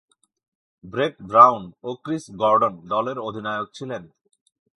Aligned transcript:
Brett 0.83 1.15
Brown 1.21 1.63
ও 1.83 1.89
Chris 2.03 2.25
Gordon 2.41 2.73
দলের 2.87 3.17
অধিনায়ক 3.19 3.67
ছিলেন। 3.73 4.03